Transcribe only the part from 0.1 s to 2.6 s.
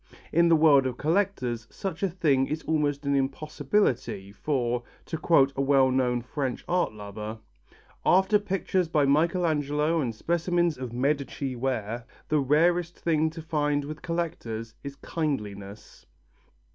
In the world of collectors such a thing